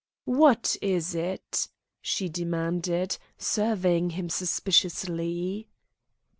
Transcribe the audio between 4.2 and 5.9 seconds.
suspiciously.